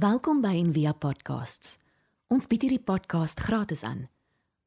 Welkom 0.00 0.38
by 0.40 0.54
Envia 0.56 0.94
Podcasts. 0.96 1.74
Ons 2.32 2.46
bied 2.48 2.62
hierdie 2.64 2.80
podcast 2.80 3.40
gratis 3.44 3.82
aan. 3.84 4.06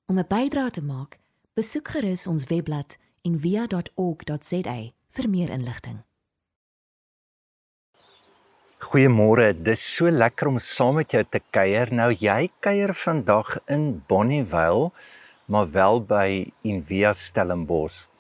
Om 0.06 0.20
'n 0.20 0.28
bydrae 0.30 0.70
te 0.70 0.84
maak, 0.84 1.18
besoek 1.58 1.88
gerus 1.88 2.28
ons 2.28 2.46
webblad 2.52 2.98
en 3.26 3.40
via.org.za 3.40 4.76
vir 5.16 5.30
meer 5.30 5.50
inligting. 5.50 6.04
Goeiemôre, 8.78 9.64
dis 9.64 9.96
so 9.96 10.12
lekker 10.12 10.48
om 10.48 10.60
saam 10.60 10.96
met 10.96 11.12
jou 11.12 11.24
te 11.24 11.42
kuier. 11.50 11.94
Nou 11.94 12.12
jy 12.12 12.52
kuier 12.60 12.94
vandag 12.94 13.58
in 13.66 14.04
Bonnievale, 14.08 14.92
maar 15.46 15.72
wel 15.72 16.02
by 16.02 16.52
Envia 16.62 17.14
Stellenbosch. 17.14 18.13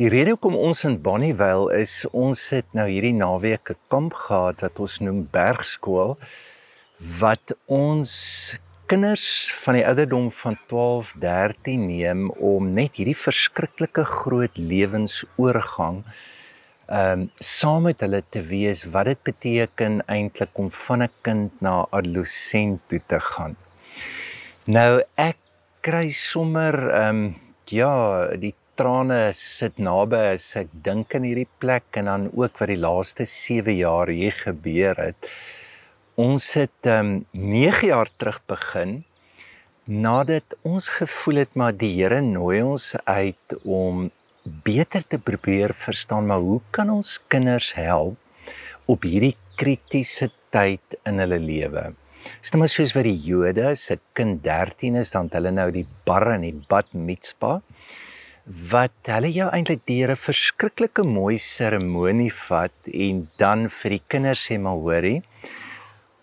Die 0.00 0.08
rede 0.08 0.32
hoekom 0.32 0.54
ons 0.56 0.78
in 0.88 0.94
Bonnievale 1.04 1.74
is, 1.76 2.06
ons 2.16 2.38
het 2.54 2.70
nou 2.72 2.86
hierdie 2.88 3.12
naweek 3.12 3.68
'n 3.74 3.76
kamp 3.92 4.14
gehad 4.16 4.62
wat 4.64 4.78
ons 4.80 4.94
noem 5.04 5.18
Bergskool 5.28 6.16
wat 7.20 7.52
ons 7.66 8.12
kinders 8.88 9.52
van 9.60 9.76
die 9.76 9.84
ouderdom 9.84 10.30
van 10.30 10.56
12, 10.70 11.12
13 11.20 11.84
neem 11.90 12.30
om 12.30 12.72
net 12.72 12.96
hierdie 12.96 13.18
verskriklike 13.26 14.04
groot 14.04 14.56
lewensoorgang 14.56 16.00
ehm 16.88 17.20
um, 17.20 17.28
saam 17.36 17.84
met 17.90 18.00
hulle 18.00 18.22
te 18.30 18.40
wees 18.40 18.86
wat 18.96 19.04
dit 19.12 19.22
beteken 19.22 20.00
eintlik 20.08 20.56
om 20.56 20.70
van 20.70 21.02
'n 21.02 21.12
kind 21.20 21.60
na 21.60 21.84
adolescent 21.90 22.80
toe 22.88 23.02
te 23.06 23.20
gaan. 23.20 23.56
Nou 24.64 25.02
ek 25.14 25.36
kry 25.82 26.08
sommer 26.08 26.74
ehm 26.88 27.24
um, 27.24 27.50
ja, 27.70 28.26
die 28.40 28.54
trane 28.80 29.34
sit 29.36 29.76
naby 29.76 30.18
as 30.32 30.44
ek 30.56 30.70
dink 30.84 31.12
aan 31.16 31.26
hierdie 31.28 31.48
plek 31.60 31.98
en 32.00 32.06
dan 32.08 32.22
ook 32.32 32.62
wat 32.62 32.70
die 32.70 32.78
laaste 32.80 33.26
7 33.28 33.74
jaar 33.76 34.08
hier 34.08 34.32
gebeur 34.32 34.96
het. 34.96 35.28
Ons 36.16 36.46
het 36.56 36.88
um 36.88 37.10
9 37.36 37.90
jaar 37.90 38.08
terug 38.16 38.38
begin 38.48 39.02
nadat 39.84 40.56
ons 40.64 40.88
gevoel 40.96 41.42
het 41.42 41.60
maar 41.60 41.76
die 41.76 41.92
Here 41.98 42.22
nooi 42.24 42.62
ons 42.62 42.94
uit 43.04 43.56
om 43.68 44.06
beter 44.64 45.04
te 45.04 45.20
probeer 45.28 45.76
verstaan 45.76 46.30
maar 46.30 46.40
hoe 46.40 46.60
kan 46.72 46.88
ons 46.96 47.18
kinders 47.28 47.74
help 47.76 48.16
op 48.88 49.04
hierdie 49.04 49.36
kritiese 49.60 50.30
tyd 50.48 51.02
in 51.04 51.20
hulle 51.20 51.42
lewe. 51.42 51.90
Dis 52.40 52.56
net 52.56 52.72
soos 52.72 52.96
wat 52.96 53.04
die 53.04 53.18
Jode 53.28 53.74
se 53.76 54.00
kind 54.16 54.40
13 54.46 54.96
is 55.02 55.12
dan 55.12 55.28
hulle 55.36 55.52
nou 55.52 55.68
die 55.74 55.88
bar 56.08 56.32
en 56.38 56.48
die 56.48 56.56
bat 56.70 56.96
mitzvah 56.96 57.58
wat 58.50 59.06
hulle 59.06 59.28
jou 59.30 59.46
eintlik 59.54 59.82
deur 59.86 60.10
'n 60.10 60.18
verskriklike 60.18 61.02
mooi 61.06 61.38
seremonie 61.38 62.32
vat 62.48 62.74
en 63.08 63.28
dan 63.38 63.68
vir 63.68 63.90
die 63.90 64.02
kinders 64.08 64.42
sê 64.46 64.58
maar 64.58 64.80
hoorie 64.86 65.22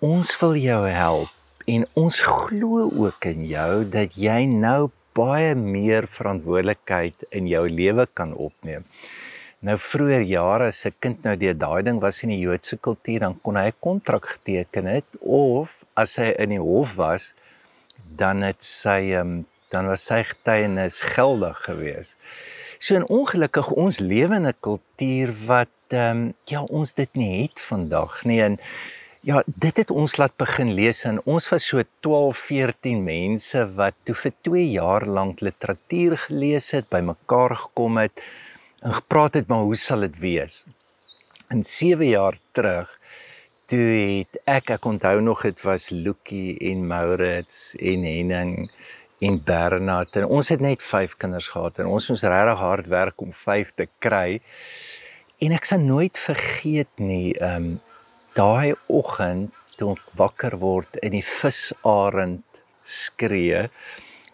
ons 0.04 0.34
wil 0.42 0.56
jou 0.60 0.82
help 0.88 1.32
en 1.68 1.86
ons 1.94 2.18
glo 2.24 2.90
ook 3.06 3.26
in 3.32 3.48
jou 3.48 3.86
dat 3.96 4.20
jy 4.20 4.46
nou 4.46 4.92
baie 5.16 5.56
meer 5.56 6.08
verantwoordelikheid 6.18 7.24
in 7.32 7.48
jou 7.48 7.64
lewe 7.70 8.06
kan 8.14 8.34
opneem. 8.34 8.84
Nou 9.66 9.78
vroeër 9.78 10.22
jare 10.22 10.68
as 10.68 10.86
'n 10.86 10.94
kind 11.00 11.24
nou 11.24 11.36
deur 11.36 11.58
daai 11.58 11.84
ding 11.84 12.00
was 12.02 12.24
in 12.24 12.30
die 12.30 12.44
Joodse 12.44 12.78
kultuur 12.78 13.20
dan 13.20 13.40
kon 13.42 13.56
hy 13.56 13.68
'n 13.68 13.80
kontrak 13.80 14.26
geteken 14.26 14.86
het 14.86 15.08
of 15.22 15.86
as 15.96 16.16
hy 16.16 16.36
in 16.38 16.50
die 16.50 16.60
hof 16.60 16.96
was 16.96 17.34
dan 18.16 18.42
het 18.42 18.64
sy 18.64 19.14
um, 19.16 19.46
dan 19.74 19.88
was 19.88 20.06
sy 20.06 20.24
getuienis 20.24 21.02
geldig 21.16 21.58
geweest. 21.66 22.18
So 22.80 22.96
en 22.96 23.08
ongelukkig 23.08 23.72
ons 23.72 24.00
lewe 24.00 24.36
in 24.36 24.48
'n 24.48 24.60
kultuur 24.60 25.34
wat 25.46 25.74
ehm 25.88 26.18
um, 26.18 26.34
ja, 26.46 26.62
ons 26.64 26.94
dit 26.94 27.10
nie 27.14 27.42
het 27.42 27.60
vandag 27.60 28.24
nie 28.24 28.42
en 28.42 28.60
ja, 29.22 29.44
dit 29.46 29.78
het 29.78 29.92
ons 29.92 30.18
laat 30.18 30.36
begin 30.38 30.74
lees 30.74 31.04
en 31.04 31.22
ons 31.26 31.50
was 31.50 31.66
so 31.68 31.84
12, 32.00 32.38
14 32.38 33.04
mense 33.04 33.64
wat 33.76 33.96
toe 34.04 34.16
vir 34.16 34.34
2 34.42 34.66
jaar 34.72 35.06
lank 35.06 35.42
literatuur 35.42 36.18
gelees 36.28 36.72
het, 36.72 36.90
bymekaar 36.90 37.56
gekom 37.56 37.98
het 37.98 38.24
en 38.82 38.94
gepraat 38.94 39.34
het 39.34 39.48
maar 39.48 39.66
hoe 39.68 39.76
sal 39.76 40.06
dit 40.06 40.20
wees? 40.20 40.66
In 41.50 41.64
7 41.64 42.08
jaar 42.08 42.40
terug 42.52 42.94
toe 43.68 43.88
het 44.20 44.40
ek 44.46 44.70
ek 44.78 44.86
onthou 44.86 45.20
nog 45.22 45.42
dit 45.44 45.62
was 45.64 45.90
Lucky 45.90 46.56
en 46.72 46.88
Maurits 46.88 47.76
en 47.76 48.04
Henning 48.08 48.70
en 49.20 49.40
Bernard 49.44 50.16
en 50.16 50.26
ons 50.26 50.50
het 50.50 50.62
net 50.62 50.84
5 50.84 51.18
kinders 51.18 51.48
gehad 51.54 51.80
en 51.80 51.90
ons 51.90 52.10
moes 52.10 52.24
regtig 52.24 52.60
hard 52.60 52.88
werk 52.94 53.22
om 53.22 53.34
5 53.34 53.74
te 53.76 53.88
kry. 54.04 54.42
En 55.42 55.54
ek 55.54 55.66
sal 55.70 55.82
nooit 55.86 56.18
vergeet 56.18 56.92
nie, 57.02 57.34
ehm 57.38 57.56
um, 57.56 57.70
daai 58.38 58.76
oggend 58.86 59.54
toe 59.78 59.96
ek 59.96 60.12
wakker 60.18 60.58
word 60.62 61.00
en 61.02 61.16
die 61.16 61.26
visarend 61.26 62.62
skree 62.86 63.66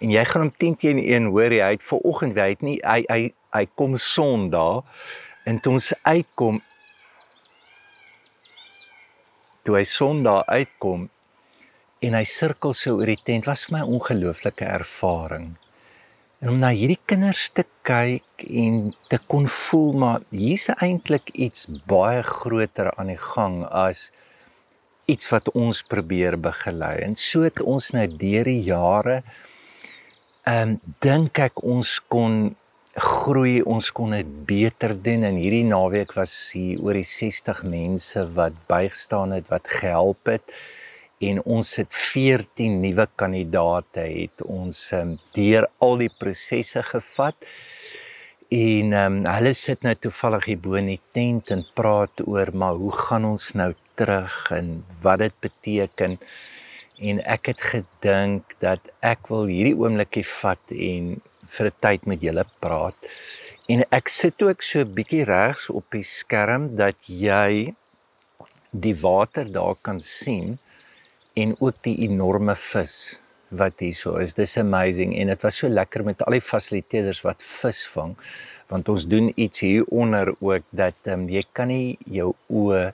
en 0.03 0.11
jy 0.11 0.23
gaan 0.27 0.45
hom 0.45 0.51
10 0.59 0.75
teen 0.81 0.99
1 0.99 1.29
hoor 1.31 1.55
hy 1.55 1.71
het 1.75 1.85
ver 1.87 2.03
oggend 2.11 2.39
het 2.39 2.63
nie 2.65 2.77
hy 2.83 3.03
hy 3.07 3.21
hy 3.55 3.63
kom 3.79 3.95
Sondag 3.99 4.83
en 5.47 5.59
toe 5.63 5.75
ons 5.77 5.89
uitkom 6.03 6.59
toe 9.63 9.77
hy 9.79 9.85
Sondag 9.87 10.43
uitkom 10.51 11.07
en 12.03 12.17
hy 12.17 12.23
sirkel 12.27 12.73
so 12.75 12.97
oor 12.99 13.07
die 13.07 13.21
tent 13.29 13.47
was 13.47 13.65
vir 13.65 13.77
my 13.77 13.81
'n 13.83 13.93
ongelooflike 13.97 14.65
ervaring. 14.65 15.55
En 16.41 16.49
om 16.49 16.59
na 16.59 16.73
hierdie 16.75 16.99
kinders 17.07 17.49
te 17.55 17.63
kyk 17.87 18.43
en 18.63 18.93
te 19.07 19.19
kon 19.31 19.45
voel 19.47 19.93
maar 20.01 20.25
hier's 20.29 20.67
eintlik 20.67 21.29
iets 21.31 21.69
baie 21.87 22.23
groter 22.23 22.91
aan 22.97 23.07
die 23.13 23.23
gang 23.35 23.63
as 23.63 24.11
iets 25.05 25.29
wat 25.31 25.47
ons 25.55 25.81
probeer 25.83 26.35
begelei. 26.39 26.97
En 27.07 27.15
so 27.15 27.43
het 27.47 27.61
ons 27.61 27.91
nou 27.95 28.07
deur 28.07 28.43
die 28.43 28.63
jare 28.67 29.23
ehm 30.43 30.75
um, 30.75 30.79
dink 30.99 31.39
ek 31.39 31.63
ons 31.63 31.99
kon 32.11 32.55
groei, 32.93 33.61
ons 33.63 33.91
kon 33.91 34.11
dit 34.11 34.27
beter 34.45 34.91
doen 35.01 35.23
en 35.23 35.39
hierdie 35.39 35.65
naweek 35.65 36.11
was 36.19 36.33
hier 36.51 36.83
oor 36.83 36.99
die 36.99 37.07
60 37.07 37.63
mense 37.63 38.27
wat 38.35 38.59
bygestaan 38.67 39.31
het, 39.31 39.47
wat 39.47 39.67
gehelp 39.79 40.27
het 40.27 40.51
en 41.27 41.39
ons 41.55 41.69
het 41.79 41.91
14 41.93 42.79
nuwe 42.83 43.05
kandidate 43.19 44.03
het 44.07 44.43
ons 44.45 44.79
um, 44.97 45.15
deur 45.37 45.67
al 45.83 46.01
die 46.01 46.11
prosesse 46.19 46.83
gevat. 46.89 47.37
En 48.53 48.93
um, 48.97 49.19
hulle 49.25 49.53
sit 49.57 49.85
nou 49.85 49.93
toevallig 49.97 50.49
hier 50.51 50.61
bo 50.65 50.79
in 50.79 50.91
die 50.91 51.01
tent 51.15 51.53
en 51.55 51.63
praat 51.77 52.25
oor 52.25 52.51
maar 52.53 52.79
hoe 52.81 52.93
gaan 53.05 53.29
ons 53.33 53.51
nou 53.57 53.71
terug 53.99 54.35
en 54.53 54.73
wat 55.05 55.23
dit 55.23 55.37
beteken? 55.45 56.17
En 57.03 57.21
ek 57.35 57.51
het 57.53 57.61
gedink 57.73 58.57
dat 58.61 58.91
ek 59.01 59.29
wil 59.31 59.47
hierdie 59.49 59.77
oomblikie 59.79 60.25
vat 60.39 60.75
en 60.75 61.15
vir 61.55 61.67
'n 61.69 61.79
tyd 61.85 62.05
met 62.05 62.21
julle 62.21 62.45
praat. 62.61 62.97
En 63.69 63.83
ek 63.91 64.09
sit 64.09 64.41
ook 64.41 64.61
so 64.61 64.79
'n 64.79 64.93
bietjie 64.93 65.25
regs 65.25 65.69
op 65.69 65.85
die 65.91 66.03
skerm 66.03 66.75
dat 66.75 66.97
jy 67.07 67.73
die 68.71 68.95
water 69.01 69.45
daar 69.51 69.75
kan 69.81 69.99
sien 69.99 70.57
en 71.33 71.55
ook 71.59 71.81
die 71.85 71.97
enorme 72.07 72.55
vis 72.55 73.19
wat 73.53 73.81
hier 73.81 73.93
so 73.93 74.17
is. 74.21 74.33
Dis 74.33 74.57
amazing 74.57 75.13
en 75.19 75.29
dit 75.33 75.45
was 75.45 75.57
so 75.61 75.69
lekker 75.69 76.03
met 76.05 76.21
al 76.25 76.37
die 76.37 76.41
fasiliteerders 76.41 77.21
wat 77.25 77.45
vis 77.61 77.85
vang 77.93 78.15
want 78.71 78.89
ons 78.89 79.05
doen 79.05 79.29
iets 79.35 79.61
hier 79.61 79.85
onder 79.93 80.31
ook 80.39 80.65
dat 80.73 80.97
um, 81.11 81.27
jy 81.29 81.43
kan 81.53 81.69
nie 81.69 81.97
jou 82.09 82.31
oë 82.49 82.93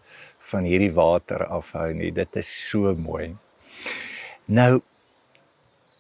van 0.50 0.66
hierdie 0.68 0.92
water 0.96 1.46
afhou 1.46 1.92
nie. 1.94 2.10
Dit 2.12 2.36
is 2.42 2.50
so 2.50 2.92
mooi. 2.98 3.36
Nou 4.50 4.82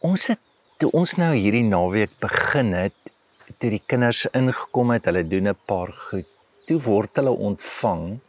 ons 0.06 0.26
het 0.32 0.42
toe 0.80 0.90
ons 0.96 1.16
nou 1.20 1.34
hierdie 1.36 1.66
naweek 1.68 2.16
begin 2.24 2.74
het, 2.74 2.96
toe 3.60 3.72
die 3.74 3.84
kinders 3.84 4.26
ingekom 4.36 4.94
het, 4.96 5.08
hulle 5.10 5.26
doen 5.28 5.50
'n 5.52 5.60
paar 5.68 5.92
goed. 6.10 6.28
Toe 6.68 6.80
word 6.82 7.16
hulle 7.16 7.32
ontvang 7.32 8.20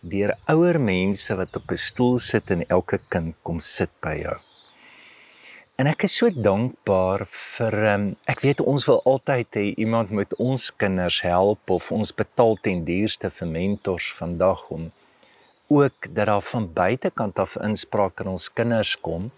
deur 0.00 0.34
ouer 0.48 0.80
mense 0.80 1.36
wat 1.36 1.56
op 1.56 1.70
'n 1.70 1.76
stoel 1.76 2.18
sit 2.18 2.50
en 2.50 2.66
elke 2.68 2.98
kind 3.08 3.34
kom 3.42 3.60
sit 3.60 3.90
by 4.00 4.14
jou. 4.22 4.36
En 5.76 5.86
ek 5.86 6.06
is 6.06 6.14
so 6.16 6.30
dankbaar 6.30 7.26
vir 7.28 7.74
um, 7.92 8.04
ek 8.24 8.40
weet 8.40 8.60
ons 8.60 8.86
wil 8.88 9.02
altyd 9.04 9.58
hê 9.58 9.64
iemand 9.76 10.10
moet 10.10 10.32
ons 10.40 10.70
kinders 10.76 11.20
help 11.20 11.70
of 11.70 11.90
ons 11.92 12.12
betaal 12.16 12.56
ten 12.56 12.84
duurste 12.84 13.30
vir 13.30 13.48
mentors 13.48 14.06
vandag 14.16 14.70
om 14.70 14.86
ook 15.68 16.14
dat 16.14 16.26
daar 16.26 16.42
van 16.42 16.72
buitekant 16.72 17.38
af 17.38 17.56
inspraak 17.56 18.20
in 18.20 18.32
ons 18.32 18.52
kinders 18.52 18.94
kom. 19.00 19.30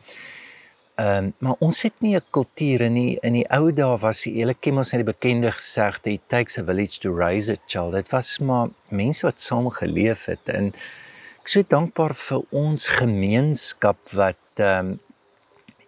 Ehm 0.99 1.25
um, 1.25 1.35
maar 1.39 1.55
ons 1.63 1.83
het 1.83 1.95
nie 2.03 2.17
'n 2.17 2.31
kultuur 2.31 2.81
in 2.81 2.95
die 2.95 3.19
in 3.23 3.33
die 3.33 3.49
ou 3.51 3.73
dae 3.73 3.99
was 3.99 4.23
die 4.23 4.33
hele 4.35 4.55
ken 4.55 4.79
ons 4.79 4.91
net 4.93 5.05
die 5.05 5.13
bekende 5.13 5.53
gesegde 5.53 6.11
it 6.11 6.23
takes 6.27 6.59
a 6.59 6.65
village 6.65 6.99
to 6.99 7.15
raise 7.15 7.53
a 7.53 7.57
child. 7.67 7.93
Dit 7.93 8.11
was 8.11 8.39
maar 8.39 8.69
mense 8.89 9.27
wat 9.27 9.41
saam 9.41 9.71
geleef 9.71 10.25
het 10.25 10.49
en 10.49 10.73
ek 11.43 11.49
so 11.49 11.63
dankbaar 11.63 12.15
vir 12.15 12.43
ons 12.51 12.89
gemeenskap 12.89 13.99
wat 14.13 14.43
ehm 14.57 14.87
um, 14.87 15.01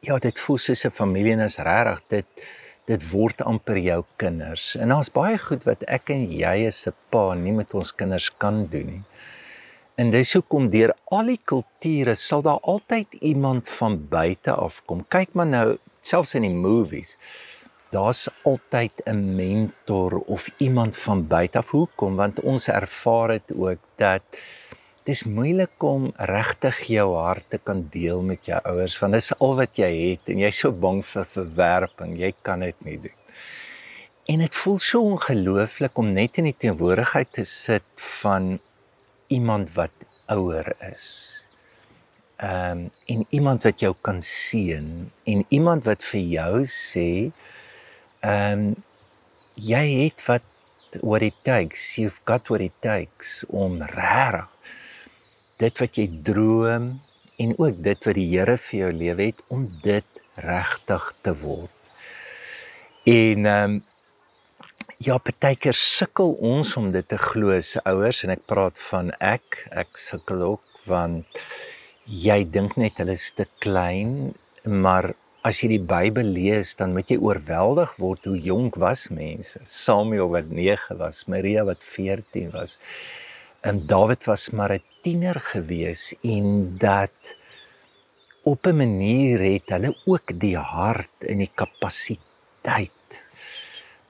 ja, 0.01 0.19
dit 0.19 0.39
voel 0.39 0.59
soos 0.59 0.85
'n 0.87 0.91
familie 0.91 1.33
en 1.33 1.41
is 1.41 1.59
regtig 1.59 2.01
dit 2.09 2.27
dit 2.87 3.11
word 3.11 3.43
amper 3.43 3.79
jou 3.79 4.05
kinders. 4.17 4.77
En 4.77 4.89
daar's 4.89 5.11
baie 5.11 5.39
goed 5.39 5.65
wat 5.65 5.83
ek 5.89 6.11
en 6.11 6.31
jy 6.33 6.67
as 6.67 6.87
'n 6.87 6.95
pa 7.11 7.35
nie 7.35 7.53
met 7.53 7.75
ons 7.75 7.95
kinders 7.95 8.31
kan 8.39 8.67
doen 8.67 8.87
nie. 8.87 9.03
En 10.01 10.09
dis 10.15 10.31
hoekom 10.33 10.71
deur 10.73 10.95
al 11.13 11.29
die 11.29 11.41
kulture 11.51 12.15
sal 12.17 12.41
daar 12.47 12.63
altyd 12.73 13.19
iemand 13.21 13.69
van 13.69 13.99
buite 14.09 14.53
af 14.53 14.79
kom. 14.89 15.03
Kyk 15.13 15.35
maar 15.37 15.49
nou, 15.51 15.67
selfs 16.01 16.33
in 16.39 16.47
die 16.47 16.55
movies. 16.55 17.19
Daar's 17.93 18.29
altyd 18.49 19.03
'n 19.05 19.35
mentor 19.37 20.23
of 20.37 20.49
iemand 20.57 20.97
van 20.97 21.27
buite 21.27 21.59
af. 21.59 21.71
Hoekom? 21.71 22.17
Want 22.17 22.41
ons 22.41 22.69
ervaar 22.69 23.29
dit 23.29 23.57
ook 23.57 23.83
dat 23.97 24.23
dis 25.05 25.25
moeilik 25.25 25.83
om 25.83 26.13
regtig 26.17 26.81
jou 26.87 27.17
hart 27.17 27.45
te 27.51 27.59
kan 27.59 27.89
deel 27.91 28.23
met 28.23 28.45
jou 28.45 28.61
ouers 28.63 28.99
want 28.99 29.13
dis 29.13 29.39
al 29.39 29.55
wat 29.57 29.77
jy 29.77 29.93
het 30.11 30.21
en 30.25 30.39
jy's 30.39 30.59
so 30.59 30.73
bang 30.73 31.05
vir 31.05 31.25
verwerping. 31.25 32.19
Jy 32.19 32.33
kan 32.43 32.61
dit 32.61 32.85
nie 32.85 33.01
doen. 33.01 33.19
En 34.25 34.39
dit 34.39 34.55
voel 34.55 34.79
so 34.79 35.03
ongelooflik 35.03 35.99
om 35.99 36.13
net 36.13 36.39
in 36.39 36.45
die 36.45 36.57
teenwoordigheid 36.59 37.33
te 37.33 37.45
sit 37.45 37.85
van 37.97 38.61
iemand 39.31 39.73
wat 39.79 39.95
ouer 40.31 40.75
is. 40.93 41.07
Ehm 42.41 42.71
um, 42.71 42.91
en 43.07 43.27
iemand 43.31 43.63
wat 43.63 43.81
jou 43.81 43.95
kan 44.01 44.23
sien 44.25 45.11
en 45.29 45.45
iemand 45.49 45.85
wat 45.85 46.03
vir 46.13 46.21
jou 46.21 46.63
sê 46.67 47.09
ehm 48.21 48.63
um, 48.63 48.71
jy 49.55 49.85
het 50.05 50.25
wat 50.27 50.47
what 51.03 51.23
it 51.23 51.37
takes 51.45 51.99
you've 52.01 52.23
got 52.25 52.49
what 52.49 52.65
it 52.65 52.77
takes 52.81 53.45
om 53.49 53.83
reg 53.83 54.49
dit 55.61 55.83
wat 55.83 55.99
jy 56.01 56.07
droom 56.25 56.89
en 57.41 57.53
ook 57.59 57.83
dit 57.85 58.09
wat 58.09 58.17
die 58.17 58.29
Here 58.33 58.57
vir 58.57 58.79
jou 58.81 58.91
lewe 59.03 59.29
het 59.31 59.45
om 59.49 59.69
dit 59.85 60.21
regtig 60.41 61.07
te 61.25 61.35
word. 61.45 61.77
En 63.05 63.47
ehm 63.47 63.77
um, 63.77 63.79
ja, 65.01 65.17
partykeer 65.17 65.77
sukkel 65.77 66.35
ons 66.45 66.75
om 66.77 66.91
dit 66.93 67.07
te 67.09 67.17
glo 67.17 67.55
as 67.57 67.73
ouers 67.89 68.19
en 68.27 68.35
ek 68.35 68.43
praat 68.51 68.77
van 68.91 69.09
ek, 69.25 69.63
ek 69.73 69.97
sukkel 69.97 70.43
ook 70.45 70.83
want 70.85 71.41
jy 72.05 72.43
dink 72.45 72.77
net 72.81 72.99
hulle 73.01 73.15
is 73.17 73.31
te 73.37 73.47
klein, 73.65 74.35
maar 74.65 75.15
as 75.47 75.63
jy 75.63 75.71
die 75.73 75.87
Bybel 75.89 76.29
lees, 76.35 76.75
dan 76.77 76.93
moet 76.93 77.09
jy 77.09 77.17
oorweldig 77.17 77.95
word 77.97 78.29
hoe 78.29 78.37
jonk 78.45 78.77
was 78.83 79.07
mense. 79.09 79.63
Samuel 79.65 80.29
wat 80.35 80.51
9 80.53 80.99
was, 81.01 81.23
Maria 81.33 81.65
wat 81.65 81.81
14 81.95 82.51
was. 82.53 82.77
En 83.65 83.87
Dawid 83.89 84.27
was 84.29 84.51
maar 84.53 84.75
'n 84.75 84.85
tiener 85.03 85.41
gewees 85.41 86.13
en 86.21 86.77
dat 86.77 87.37
op 88.45 88.67
'n 88.67 88.77
manier 88.77 89.41
het 89.41 89.73
hulle 89.73 89.95
ook 90.05 90.37
die 90.41 90.59
hart 90.59 91.25
en 91.25 91.39
die 91.39 91.53
kapasiteit 91.55 93.25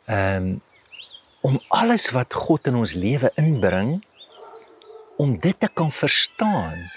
um, 0.08 0.58
om 1.40 1.60
alles 1.69 2.10
wat 2.16 2.34
God 2.34 2.69
in 2.70 2.76
ons 2.81 2.94
lewe 2.94 3.31
inbring 3.40 4.00
om 5.20 5.37
dit 5.40 5.56
te 5.60 5.69
kan 5.72 5.92
verstaan 5.92 6.90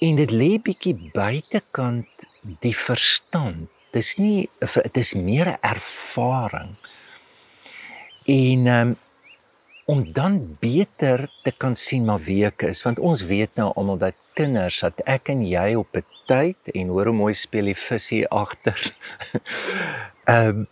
en 0.00 0.16
dit 0.16 0.32
lê 0.32 0.54
bietjie 0.62 0.96
buitekant 1.14 2.26
die 2.64 2.76
verstand 2.76 3.68
dis 3.96 4.14
nie 4.20 4.48
dit 4.60 4.96
is 4.96 5.12
meer 5.14 5.48
'n 5.52 5.60
ervaring 5.60 6.76
en 8.24 8.66
um, 8.66 8.96
om 9.84 10.12
dan 10.12 10.56
beter 10.60 11.28
te 11.42 11.52
kan 11.52 11.76
sien 11.76 12.04
maar 12.04 12.22
wie 12.22 12.44
ek 12.46 12.62
is 12.62 12.82
want 12.82 12.98
ons 12.98 13.26
weet 13.26 13.50
nou 13.54 13.72
almal 13.74 13.98
dat 13.98 14.14
kinders 14.32 14.80
dat 14.80 15.00
ek 15.04 15.28
en 15.28 15.42
jy 15.46 15.74
op 15.74 15.96
'n 15.96 16.04
tyd 16.30 16.70
en 16.74 16.92
hoor 16.94 17.10
hoe 17.10 17.16
mooi 17.16 17.34
speel 17.34 17.70
die 17.70 17.78
visie 17.78 18.26
agter. 18.28 18.78
Ehm 20.30 20.48
um, 20.48 20.68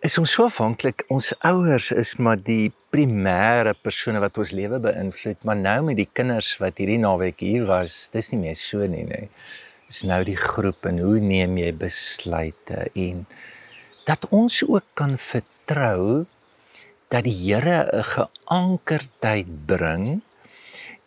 is 0.00 0.16
ons 0.16 0.32
so 0.32 0.46
afhanklik 0.48 1.02
ons 1.12 1.26
ouers 1.44 1.90
is 1.92 2.14
maar 2.24 2.38
die 2.40 2.70
primêre 2.94 3.74
persone 3.84 4.22
wat 4.22 4.38
ons 4.40 4.52
lewe 4.56 4.78
beïnvloed 4.80 5.42
maar 5.44 5.58
nou 5.60 5.76
met 5.90 5.98
die 5.98 6.08
kinders 6.08 6.54
wat 6.62 6.80
hierdie 6.80 7.00
naweek 7.02 7.42
hier 7.44 7.66
was 7.68 8.06
dis 8.14 8.30
nie 8.32 8.40
meer 8.46 8.56
so 8.56 8.86
nie 8.88 9.04
nê. 9.04 9.26
Dis 9.90 10.00
nou 10.08 10.22
die 10.24 10.38
groep 10.40 10.88
en 10.88 11.02
hoe 11.04 11.20
neem 11.20 11.58
jy 11.60 11.74
besluite 11.76 12.86
en 12.96 13.26
dat 14.06 14.24
ons 14.32 14.62
ook 14.64 14.86
kan 14.96 15.18
vertrou 15.20 16.24
dat 17.12 17.26
die 17.28 17.36
Here 17.36 17.84
'n 17.92 18.04
geankerdheid 18.14 19.52
bring 19.66 20.22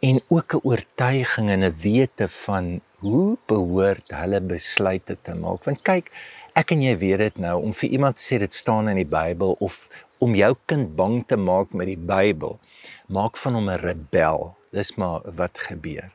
en 0.06 0.22
ook 0.30 0.54
'n 0.54 0.66
oortuiging 0.69 1.50
en 1.50 1.66
'n 1.66 1.80
wete 1.81 2.28
van 2.46 2.81
hoe 3.01 3.38
behoort 3.48 4.06
hulle 4.12 4.42
besluite 4.42 5.18
te 5.22 5.34
maak. 5.34 5.63
Want 5.63 5.81
kyk, 5.81 6.12
ek 6.53 6.71
en 6.75 6.81
jy 6.85 6.94
weet 7.01 7.21
dit 7.21 7.38
nou 7.41 7.55
om 7.65 7.71
vir 7.73 7.95
iemand 7.97 8.21
sê 8.21 8.38
dit 8.41 8.53
staan 8.53 8.89
in 8.91 9.00
die 9.01 9.09
Bybel 9.09 9.55
of 9.59 9.88
om 10.23 10.35
jou 10.38 10.53
kind 10.69 10.94
bang 10.95 11.23
te 11.27 11.38
maak 11.38 11.73
met 11.73 11.89
die 11.89 12.00
Bybel, 12.00 12.59
maak 13.09 13.38
van 13.41 13.57
hom 13.57 13.69
'n 13.69 13.81
rebel. 13.81 14.53
Dis 14.71 14.95
maar 14.95 15.21
wat 15.35 15.57
gebeur. 15.57 16.11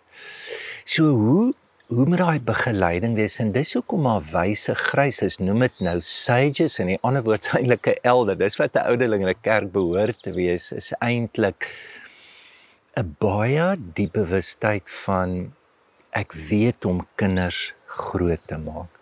So 0.85 1.05
hoe 1.05 1.55
hoe 1.89 2.05
moet 2.07 2.19
daai 2.21 2.41
begeleiding 2.45 3.15
wees 3.17 3.39
en 3.41 3.53
dis 3.53 3.73
hoekom 3.73 4.03
maar 4.05 4.21
wyse 4.33 4.75
grys 4.75 5.23
is 5.25 5.39
noem 5.39 5.61
dit 5.65 5.79
nou 5.81 6.01
sages 6.01 6.79
en 6.79 6.91
die 6.93 6.99
ander 7.01 7.23
woord 7.25 7.45
is 7.49 7.55
eintlik 7.57 7.87
'n 7.89 8.03
elder 8.03 8.37
dis 8.37 8.59
wat 8.61 8.77
'n 8.77 8.85
ouderling 8.91 9.23
in 9.23 9.31
'n 9.33 9.41
kerk 9.41 9.73
behoort 9.73 10.23
te 10.23 10.33
wees 10.33 10.73
is 10.73 10.93
eintlik 11.01 11.65
'n 12.97 13.17
baie 13.19 13.77
diep 13.95 14.13
bewustheid 14.13 14.85
van 15.07 15.53
ek 16.13 16.33
weet 16.51 16.85
om 16.85 17.07
kinders 17.17 17.73
groot 17.87 18.45
te 18.47 18.59
maak 18.59 18.98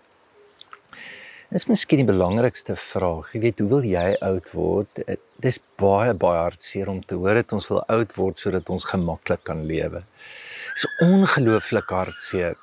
Dis 1.46 1.68
miskien 1.70 2.00
die 2.00 2.08
belangrikste 2.08 2.74
vraag. 2.74 3.28
Jy 3.30 3.40
weet, 3.44 3.60
hoe 3.62 3.68
wil 3.70 3.84
jy 3.86 4.06
oud 4.26 4.48
word? 4.50 4.98
Dis 5.38 5.60
baie 5.78 6.10
baie 6.18 6.40
hartseer 6.42 6.90
om 6.90 6.98
te 7.06 7.14
hoor 7.20 7.38
dat 7.38 7.54
ons 7.54 7.68
wil 7.70 7.84
oud 7.94 8.14
word 8.18 8.42
sodat 8.42 8.72
ons 8.74 8.86
gemaklik 8.90 9.44
kan 9.46 9.62
lewe. 9.68 10.02
Dis 10.74 10.88
ongelooflik 11.06 11.94
hartseer 11.94 12.58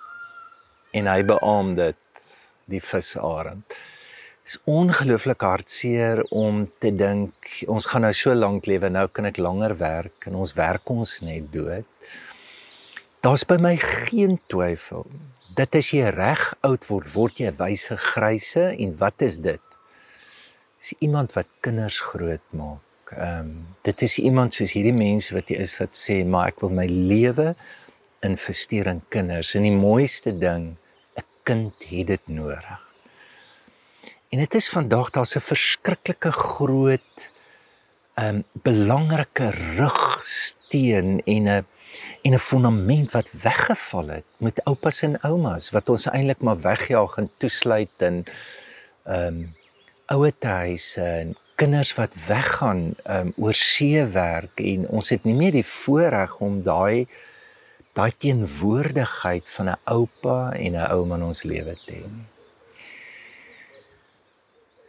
en 0.91 1.07
hy 1.07 1.24
beamoed 1.30 1.80
dit 1.80 2.27
die 2.75 2.83
visarend. 2.83 3.77
Is 4.44 4.59
ongelooflik 4.68 5.47
hartseer 5.47 6.19
om 6.35 6.65
te 6.83 6.91
dink 6.91 7.53
ons 7.71 7.88
gaan 7.88 8.03
nou 8.03 8.12
so 8.12 8.35
lank 8.35 8.68
lewe, 8.68 8.91
nou 8.91 9.07
kan 9.07 9.31
ek 9.31 9.39
langer 9.39 9.77
werk 9.80 10.27
en 10.27 10.35
ons 10.44 10.57
werk 10.59 10.91
ons 10.91 11.21
net 11.24 11.47
dood. 11.56 11.88
Daar's 13.24 13.47
by 13.47 13.56
my 13.63 13.77
geen 13.80 14.41
twyfel. 14.51 15.07
Dit 15.55 15.75
as 15.75 15.91
jy 15.94 16.09
reg 16.09 16.53
oud 16.61 16.88
word, 16.89 17.07
word 17.13 17.39
jy 17.39 17.51
'n 17.51 17.57
wyse 17.57 17.97
gryse 17.97 18.65
en 18.83 18.97
wat 18.97 19.21
is 19.21 19.38
dit? 19.38 19.61
Is 20.81 20.94
iemand 21.00 21.33
wat 21.33 21.47
kinders 21.61 22.00
groot 22.00 22.45
maak. 22.51 22.81
Ehm 23.11 23.39
um, 23.39 23.67
dit 23.83 24.01
is 24.01 24.17
iemand 24.17 24.53
soos 24.53 24.73
hierdie 24.73 24.97
mense 24.97 25.33
wat 25.33 25.50
jy 25.50 25.57
is 25.61 25.77
wat 25.79 25.94
sê 25.95 26.25
maar 26.25 26.47
ek 26.47 26.61
wil 26.61 26.69
my 26.69 26.88
lewe 26.88 27.55
investeer 28.23 28.88
in 28.88 29.01
kinders 29.09 29.55
en 29.55 29.63
die 29.63 29.77
mooiste 29.77 30.31
ding 30.31 30.77
kind 31.44 31.75
het 31.89 32.07
dit 32.07 32.28
nodig. 32.28 32.80
En 34.30 34.39
dit 34.39 34.56
is 34.56 34.69
vandag 34.69 35.09
daar's 35.09 35.35
'n 35.35 35.39
verskriklike 35.39 36.31
groot 36.31 37.30
ehm 38.13 38.35
um, 38.35 38.44
belangrike 38.54 39.49
rugsteen 39.49 41.21
en 41.25 41.44
'n 41.49 41.66
en 42.21 42.33
'n 42.33 42.40
fondament 42.40 43.12
wat 43.12 43.31
weggeval 43.31 44.07
het 44.07 44.26
met 44.38 44.64
oupas 44.64 45.02
en 45.02 45.21
oumas 45.21 45.69
wat 45.69 45.90
ons 45.90 46.06
eintlik 46.06 46.42
maar 46.42 46.62
wegjaag 46.62 47.18
en 47.18 47.31
toesluit 47.38 47.95
in 47.97 48.26
ehm 49.04 49.28
um, 49.28 49.56
ouer 50.06 50.33
huise 50.40 51.02
en 51.02 51.38
kinders 51.56 51.94
wat 51.94 52.14
weggaan 52.28 52.95
ehm 53.04 53.28
um, 53.28 53.33
oor 53.38 53.54
see 53.54 54.06
werk 54.06 54.59
en 54.59 54.88
ons 54.88 55.09
het 55.09 55.23
nie 55.23 55.35
meer 55.35 55.52
die 55.52 55.66
voorreg 55.66 56.40
om 56.40 56.62
daai 56.64 57.07
daai 57.94 58.12
teenwoordigheid 58.18 59.50
van 59.56 59.69
'n 59.69 59.80
oupa 59.83 60.52
en 60.52 60.73
'n 60.73 60.90
ouma 60.95 61.16
in 61.16 61.23
ons 61.23 61.44
lewe 61.44 61.76
te 61.85 61.94
hê. 61.94 62.06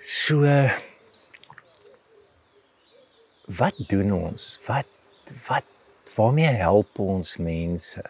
So 0.01 0.41
wat 3.47 3.77
doen 3.89 4.13
ons? 4.13 4.59
Wat 4.67 4.89
wat 5.49 5.65
waarmee 6.17 6.53
help 6.59 6.99
ons 6.99 7.37
mense? 7.37 8.03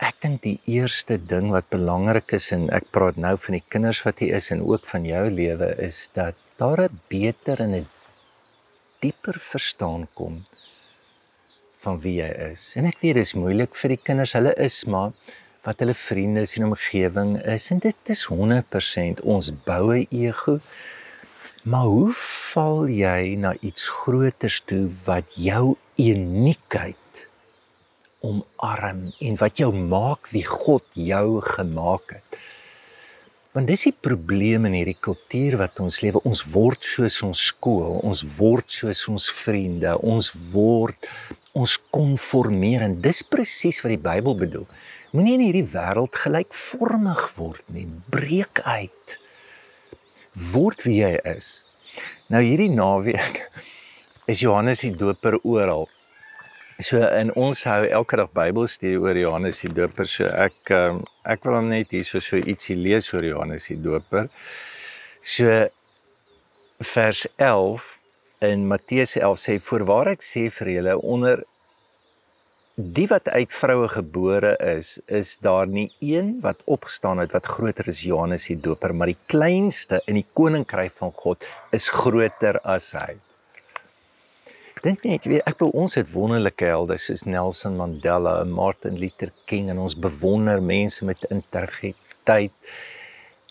Ek 0.00 0.16
dink 0.24 0.42
die 0.42 0.60
eerste 0.64 1.18
ding 1.18 1.50
wat 1.52 1.68
belangrik 1.68 2.32
is 2.32 2.50
en 2.56 2.70
ek 2.72 2.88
praat 2.94 3.18
nou 3.20 3.34
van 3.36 3.58
die 3.58 3.66
kinders 3.68 4.00
wat 4.06 4.22
hier 4.24 4.38
is 4.38 4.48
en 4.54 4.62
ook 4.64 4.86
van 4.88 5.04
jou 5.04 5.26
lewe 5.30 5.74
is 5.84 6.08
dat 6.16 6.38
daar 6.56 6.88
'n 6.88 7.00
beter 7.08 7.60
en 7.60 7.74
'n 7.74 7.88
dieper 9.00 9.36
verstaan 9.38 10.08
kom 10.14 10.44
van 11.80 12.00
wie 12.00 12.20
jy 12.20 12.30
is. 12.52 12.76
En 12.76 12.86
ek 12.86 13.00
weet 13.00 13.14
dis 13.14 13.34
moeilik 13.34 13.74
vir 13.74 13.94
die 13.94 14.02
kinders. 14.02 14.32
Hulle 14.36 14.54
is 14.60 14.84
maar 14.84 15.12
wat 15.64 15.80
hulle 15.82 15.94
vriende 15.94 16.46
sien 16.46 16.64
omgewing 16.64 17.36
is 17.44 17.70
en 17.70 17.78
dit 17.78 18.12
is 18.14 18.24
100% 18.32 19.20
ons 19.20 19.50
boue 19.64 20.06
ego. 20.10 20.60
Maar 21.62 21.88
hoe 21.92 22.12
val 22.52 22.86
jy 22.88 23.36
na 23.36 23.52
iets 23.60 23.88
groters 23.88 24.60
toe 24.64 24.86
wat 25.04 25.36
jou 25.36 25.76
uniekheid 26.00 26.96
omarm 28.24 29.10
en 29.20 29.36
wat 29.40 29.60
jou 29.60 29.70
maak 29.74 30.30
wie 30.32 30.44
God 30.46 30.84
jou 30.96 31.40
gemaak 31.44 32.16
het? 32.16 32.40
Want 33.50 33.66
dis 33.66 33.88
die 33.88 33.96
probleem 33.96 34.68
in 34.68 34.76
hierdie 34.78 34.98
kultuur 35.02 35.56
wat 35.58 35.80
ons 35.82 35.98
lewe. 36.04 36.20
Ons 36.22 36.44
word 36.52 36.86
soos 36.86 37.16
ons 37.26 37.40
skool, 37.50 37.98
ons 38.06 38.22
word 38.36 38.70
soos 38.70 39.00
ons 39.10 39.26
vriende, 39.40 39.96
ons 39.98 40.30
word 40.52 41.08
ons 41.58 41.74
konformeer 41.90 42.84
en 42.86 42.94
dis 43.02 43.24
presies 43.26 43.80
wat 43.82 43.90
die 43.96 44.04
Bybel 44.04 44.38
bedoel. 44.38 44.68
Moenie 45.10 45.34
in 45.40 45.42
hierdie 45.48 45.66
wêreld 45.72 46.14
gelykvormig 46.14 47.24
word 47.34 47.74
nie. 47.74 47.88
Breek 48.14 48.62
uit. 48.62 49.16
Word 50.52 50.86
wie 50.86 51.00
jy 51.00 51.16
is. 51.32 51.64
Nou 52.30 52.44
hierdie 52.46 52.70
naweek 52.70 53.42
is 54.30 54.40
Johannes 54.44 54.84
die 54.84 54.92
Doper 54.94 55.40
oral. 55.42 55.88
So 56.78 57.00
in 57.02 57.32
ons 57.36 57.64
hou 57.66 57.82
elke 57.82 58.16
dag 58.20 58.30
Bybelstudie 58.36 58.98
oor 59.00 59.18
Johannes 59.18 59.58
die 59.64 59.72
Doper. 59.74 60.06
So 60.06 60.28
ek 60.30 60.70
um, 60.76 61.00
ek 61.26 61.42
wil 61.46 61.56
hom 61.58 61.70
net 61.72 61.90
hier 61.96 62.06
so 62.06 62.22
so 62.22 62.38
ietsie 62.38 62.76
lees 62.78 63.10
oor 63.12 63.26
Johannes 63.26 63.66
die 63.68 63.78
Doper. 63.82 64.28
So 65.20 65.66
vers 66.92 67.24
11 67.42 67.88
in 68.46 68.68
Matteus 68.70 69.16
11 69.18 69.42
sê 69.42 69.56
voorwaar 69.60 70.12
ek 70.14 70.22
sê 70.24 70.46
vir 70.60 70.70
julle 70.76 70.94
onder 71.02 71.42
die 72.80 73.08
wat 73.10 73.26
uit 73.28 73.50
vroue 73.52 73.88
gebore 73.92 74.54
is, 74.70 74.94
is 75.10 75.34
daar 75.44 75.66
nie 75.68 75.90
een 75.98 76.38
wat 76.44 76.62
opgestaan 76.70 77.20
het 77.20 77.34
wat 77.36 77.50
groter 77.50 77.90
is 77.92 78.04
Johannes 78.06 78.46
die 78.48 78.56
Doper, 78.62 78.94
maar 78.94 79.10
die 79.10 79.18
kleinste 79.28 80.00
in 80.06 80.16
die 80.22 80.28
koninkryk 80.38 80.94
van 81.02 81.12
God 81.18 81.44
is 81.76 81.90
groter 81.92 82.62
as 82.62 82.92
hy. 82.96 83.18
Dink 84.80 85.02
net, 85.04 85.26
weet 85.28 85.44
ek 85.44 85.58
bedoel 85.58 85.74
ons 85.82 85.94
het 85.98 86.08
wonderlike 86.08 86.64
helde 86.64 86.96
soos 86.96 87.26
Nelson 87.28 87.74
Mandela 87.76 88.38
Martin 88.48 88.94
Luther 88.96 89.28
King 89.50 89.68
en 89.68 89.82
ons 89.82 89.92
bewonder 89.92 90.62
mense 90.64 91.04
met 91.04 91.26
integriteit. 91.28 92.54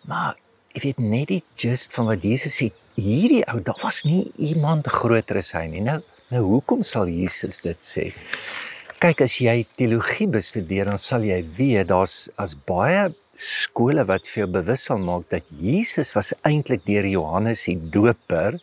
Maar 0.09 0.39
ek 0.73 0.87
weet 0.87 1.03
net 1.03 1.29
die 1.29 1.43
just 1.53 1.93
van 1.93 2.09
wat 2.09 2.25
Jesus 2.25 2.57
sê, 2.57 2.71
hierdie 2.97 3.43
ou, 3.45 3.59
daar 3.61 3.77
was 3.83 4.01
nie 4.09 4.31
iemand 4.41 4.89
groter 4.89 5.37
as 5.43 5.51
hy 5.53 5.67
nie. 5.69 5.85
Nou, 5.85 5.99
nou 6.33 6.43
hoekom 6.47 6.81
sal 6.87 7.11
Jesus 7.13 7.61
dit 7.61 7.85
sê? 7.85 8.09
Kyk 8.97 9.21
as 9.27 9.37
jy 9.37 9.59
teologie 9.77 10.31
bestudeer 10.33 10.89
dan 10.89 10.97
sal 10.97 11.29
jy 11.29 11.43
weet 11.45 11.93
daar's 11.93 12.23
as 12.41 12.57
baie 12.57 13.11
skole 13.37 14.01
wat 14.09 14.25
vir 14.25 14.47
jou 14.47 14.51
bewus 14.57 14.89
sal 14.89 14.97
maak 14.97 15.29
dat 15.29 15.45
Jesus 15.61 16.09
was 16.17 16.33
eintlik 16.41 16.89
deur 16.89 17.05
Johannes 17.05 17.67
die 17.69 17.77
Doper 17.93 18.57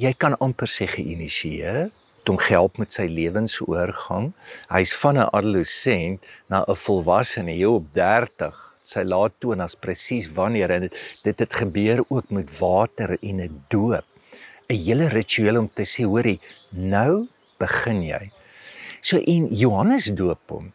jy 0.00 0.12
kan 0.16 0.36
amper 0.40 0.68
sê 0.70 0.88
geïnisieer 0.88 1.90
om 2.30 2.38
help 2.46 2.76
met 2.78 2.94
sy 2.94 3.08
lewensoorgang. 3.10 4.30
Hy's 4.70 4.92
van 5.02 5.18
'n 5.18 5.30
adolescent 5.34 6.22
na 6.48 6.62
'n 6.62 6.76
volwassene 6.76 7.52
hier 7.52 7.74
op 7.80 7.86
30. 7.94 8.54
Sy 8.82 9.02
laat 9.02 9.32
toon 9.40 9.60
as 9.60 9.74
presies 9.74 10.30
wanneer 10.30 10.70
en 10.70 10.90
dit 11.22 11.38
het 11.38 11.54
gebeur 11.54 12.04
ook 12.08 12.30
met 12.30 12.58
water 12.58 13.18
en 13.20 13.40
'n 13.40 13.64
doop. 13.68 14.06
'n 14.68 14.76
Hele 14.86 15.08
ritueel 15.08 15.58
om 15.58 15.68
te 15.68 15.82
sê, 15.82 16.04
hoorie, 16.04 16.40
nou 16.70 17.26
begin 17.58 18.02
jy. 18.02 18.30
So 19.00 19.18
en 19.18 19.48
Johannes 19.54 20.04
doop 20.04 20.48
hom. 20.48 20.72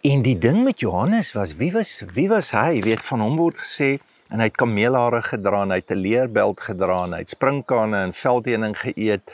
En 0.00 0.22
die 0.22 0.38
ding 0.38 0.64
met 0.64 0.80
Johannes 0.80 1.32
was 1.32 1.56
wie 1.56 1.72
was 1.72 2.02
wie 2.14 2.28
was 2.28 2.50
hy? 2.50 2.74
Jy 2.76 2.82
weet 2.82 3.00
van 3.00 3.20
hom 3.20 3.36
word 3.36 3.56
gesê 3.56 3.98
en 4.34 4.42
hy 4.42 4.48
het 4.50 4.58
kameelhare 4.58 5.20
gedra 5.22 5.62
en 5.62 5.70
hy 5.70 5.78
het 5.78 5.92
'n 5.94 6.02
leerbeld 6.02 6.60
gedra 6.60 7.04
en 7.04 7.12
hy 7.14 7.20
het 7.22 7.30
sprinkane 7.30 8.02
en 8.02 8.12
veldheuning 8.12 8.74
geëet 8.74 9.30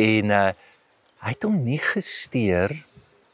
en 0.00 0.30
uh, 0.32 0.52
hy 1.20 1.32
het 1.36 1.44
hom 1.44 1.58
nie 1.64 1.78
gesteer 1.78 2.72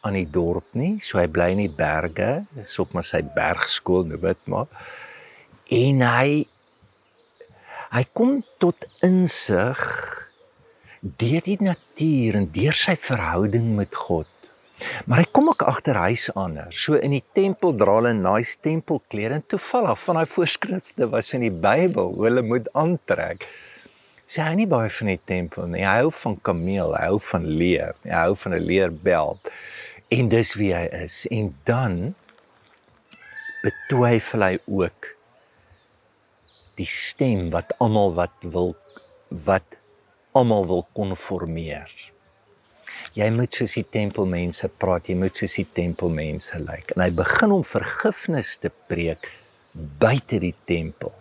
aan 0.03 0.19
die 0.19 0.27
dorp 0.31 0.67
nie. 0.75 0.99
So 1.03 1.19
hy 1.19 1.29
bly 1.31 1.51
in 1.55 1.63
die 1.63 1.73
berge, 1.73 2.45
dis 2.59 2.79
op 2.83 2.93
maar 2.95 3.07
sy 3.07 3.23
bergskool, 3.23 4.07
nou 4.11 4.19
weet 4.23 4.43
maar. 4.51 4.67
En 5.71 6.03
hy 6.03 6.47
hy 7.95 8.05
kom 8.13 8.43
tot 8.59 8.87
insig 9.07 9.83
deur 11.01 11.43
die 11.47 11.59
natuur 11.63 12.35
en 12.35 12.51
deur 12.51 12.75
sy 12.75 12.97
verhouding 12.99 13.77
met 13.79 13.95
God. 13.95 14.36
Maar 15.07 15.23
hy 15.23 15.29
kom 15.33 15.49
ook 15.49 15.63
agter 15.63 15.97
huis 15.97 16.27
aan. 16.35 16.59
So 16.71 16.99
in 17.01 17.15
die 17.17 17.25
tempel 17.37 17.73
dra 17.77 17.95
hulle 17.99 18.13
nice 18.17 18.59
tempelklere 18.61 19.39
en 19.39 19.47
toevallig 19.49 20.03
van 20.03 20.21
daai 20.21 20.33
voorskrifte 20.35 21.09
was 21.13 21.33
in 21.37 21.47
die 21.47 21.55
Bybel 21.55 22.13
hoe 22.13 22.29
hulle 22.29 22.45
moet 22.45 22.69
aantrek. 22.77 23.47
Sy 24.27 24.43
hou 24.43 24.55
nie 24.59 24.69
baie 24.69 24.91
van 24.91 25.13
die 25.13 25.21
tempel 25.25 25.69
nie. 25.71 25.85
Hy 25.87 26.03
hou 26.03 26.13
van 26.21 26.37
kameel, 26.43 26.97
hy 26.99 27.09
hou 27.09 27.19
van 27.31 27.47
leer, 27.47 27.95
hy 28.05 28.23
hou 28.25 28.35
van 28.43 28.55
'n 28.55 28.67
leerbeld. 28.69 29.53
En 30.11 30.29
dis 30.29 30.55
wie 30.55 30.73
hy 30.75 30.87
is. 31.05 31.27
En 31.31 31.55
dan 31.65 32.15
betwyfel 33.63 34.43
hy 34.43 34.59
ook 34.67 35.17
die 36.77 36.89
stem 36.91 37.51
wat 37.51 37.73
almal 37.79 38.13
wat 38.15 38.35
wil 38.43 38.75
wat 39.31 39.79
almal 40.37 40.67
wil 40.67 40.85
konformeer. 40.93 41.89
Jy 43.17 43.29
moet 43.33 43.55
soos 43.55 43.77
die 43.79 43.87
tempelmense 43.97 44.69
praat, 44.69 45.09
jy 45.09 45.17
moet 45.19 45.37
soos 45.37 45.57
die 45.59 45.67
tempelmense 45.77 46.59
lyk. 46.61 46.69
Like. 46.69 46.97
En 46.97 47.05
hy 47.07 47.11
begin 47.17 47.55
om 47.57 47.65
vergifnis 47.65 48.57
te 48.61 48.71
preek 48.91 49.31
buite 50.01 50.41
die 50.43 50.55
tempel. 50.69 51.13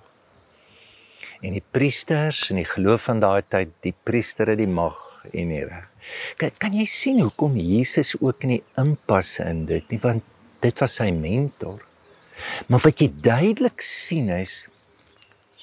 En 1.44 1.55
die 1.55 1.63
priesters 1.63 2.50
en 2.50 2.62
die 2.62 2.67
geloof 2.67 3.10
van 3.10 3.22
daai 3.24 3.44
tyd, 3.48 3.74
die 3.86 3.96
priester 4.08 4.50
het 4.51 4.60
die 4.62 4.72
mag 4.72 4.98
en 5.32 5.51
die 5.51 5.65
reg. 5.65 5.89
Kan, 6.39 6.53
kan 6.62 6.75
jy 6.77 6.86
sien 6.89 7.20
hoekom 7.24 7.58
Jesus 7.58 8.13
ook 8.22 8.46
in 8.46 8.58
die 8.58 8.63
inpas 8.82 9.38
in 9.44 9.65
dit 9.70 9.89
nie 9.89 10.00
want 10.03 10.25
dit 10.63 10.82
was 10.82 10.98
sy 11.00 11.10
mentor. 11.13 11.82
Maar 12.70 12.84
wat 12.84 13.01
jy 13.01 13.10
duidelik 13.24 13.84
sien 13.84 14.29
is 14.34 14.65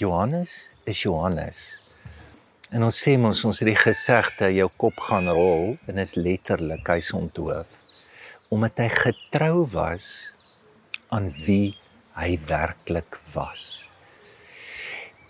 Johannes 0.01 0.73
is 0.89 1.03
Johannes. 1.05 1.82
En 2.73 2.87
ons 2.87 2.99
sê 3.05 3.19
mos 3.21 3.37
ons 3.45 3.59
het 3.61 3.69
die 3.69 3.77
gesegde 3.77 4.49
jou 4.57 4.71
kop 4.81 5.01
gaan 5.05 5.27
rol 5.29 5.75
en 5.91 5.99
is 6.01 6.15
letterlik 6.17 6.87
hy's 6.89 7.11
onthoof 7.13 7.69
omdat 8.53 8.81
hy 8.81 8.87
getrou 8.93 9.67
was 9.73 10.07
aan 11.13 11.29
wie 11.45 11.75
hy 12.17 12.35
werklik 12.49 13.17
was. 13.33 13.85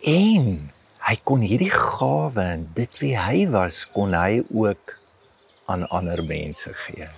En 0.07 0.71
hy 1.07 1.17
kon 1.27 1.43
hierdie 1.43 1.71
gawe 1.75 2.47
en 2.57 2.65
dit 2.79 3.03
wie 3.03 3.13
hy 3.19 3.45
was 3.51 3.83
kon 3.91 4.15
hy 4.15 4.43
ook 4.51 4.97
aan 5.71 5.87
ander 5.91 6.23
mense 6.27 6.71
gee. 6.87 7.11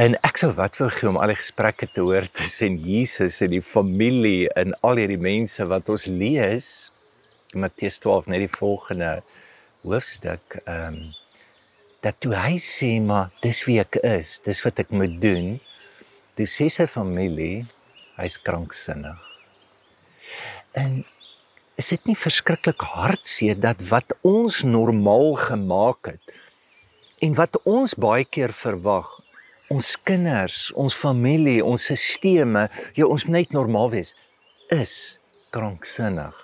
En 0.00 0.16
ek 0.24 0.40
sou 0.40 0.52
wat 0.56 0.76
wou 0.80 0.88
gee 0.92 1.08
om 1.08 1.20
al 1.20 1.32
die 1.32 1.40
gesprekke 1.40 1.88
te 1.92 2.04
hoor 2.04 2.28
tussen 2.32 2.80
Jesus 2.80 3.40
en 3.44 3.56
die 3.56 3.64
familie 3.64 4.48
en 4.56 4.76
al 4.84 5.00
hierdie 5.00 5.20
mense 5.20 5.64
wat 5.68 5.88
ons 5.92 6.08
lees 6.12 6.91
Matteus 7.54 7.98
12 8.02 8.30
net 8.32 8.46
die 8.46 8.54
volgende 8.58 9.22
hoofstuk 9.82 10.60
ehm 10.64 10.94
um, 10.94 11.02
dat 12.02 12.16
toe 12.18 12.32
hy 12.34 12.56
sê 12.58 12.96
maar 12.98 13.30
dis 13.44 13.60
wie 13.68 13.78
ek 13.78 14.00
is, 14.02 14.40
dis 14.42 14.58
wat 14.64 14.80
ek 14.82 14.90
moet 14.90 15.20
doen. 15.22 15.52
Dis 16.34 16.56
sê 16.58 16.66
sy 16.66 16.88
familie, 16.90 17.62
hy's 18.18 18.40
kranksinnig. 18.42 19.20
En 20.74 21.04
is 21.78 21.92
dit 21.92 22.10
nie 22.10 22.18
verskriklik 22.18 22.82
hartseer 22.96 23.58
dat 23.60 23.84
wat 23.92 24.16
ons 24.26 24.62
normaal 24.66 25.36
gemaak 25.38 26.14
het 26.14 26.34
en 27.22 27.38
wat 27.38 27.54
ons 27.62 27.94
baie 27.94 28.26
keer 28.26 28.50
verwag, 28.50 29.06
ons 29.70 29.94
kinders, 30.02 30.72
ons 30.74 30.96
familie, 30.98 31.60
ons 31.62 31.86
sisteme, 31.92 32.66
jy 32.98 33.06
ons 33.06 33.28
moet 33.28 33.38
net 33.38 33.54
normaal 33.54 33.92
wees, 33.94 34.16
is 34.74 35.20
kranksinnig. 35.54 36.41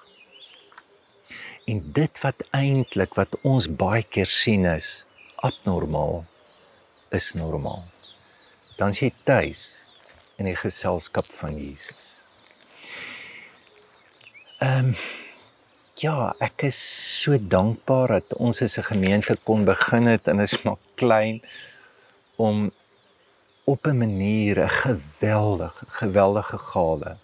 En 1.68 1.82
dit 1.92 2.20
wat 2.24 2.44
eintlik 2.56 3.14
wat 3.18 3.34
ons 3.44 3.66
baie 3.68 4.02
keer 4.02 4.30
sien 4.30 4.64
is 4.64 5.04
abnormaal 5.44 6.22
is 7.12 7.32
normaal. 7.36 7.84
Dan 8.80 8.96
sê 8.96 9.10
tuis 9.28 9.82
in 10.40 10.48
die 10.48 10.56
geselskap 10.56 11.28
van 11.40 11.58
Jesus. 11.60 12.06
Ehm 14.64 14.92
um, 14.92 14.94
ja, 15.98 16.30
ek 16.38 16.62
is 16.68 16.78
so 17.22 17.34
dankbaar 17.34 18.12
dat 18.20 18.36
ons 18.38 18.62
as 18.62 18.78
'n 18.78 18.86
gemeente 18.86 19.34
kon 19.44 19.64
begin 19.64 20.06
het 20.06 20.28
en 20.30 20.40
is 20.40 20.62
maar 20.62 20.78
klein 20.94 21.42
om 22.36 22.70
op 23.64 23.86
'n 23.86 23.98
manier 23.98 24.62
'n 24.64 24.68
geweldige 24.68 25.86
geweldige 26.00 26.58
gawe 26.58 27.16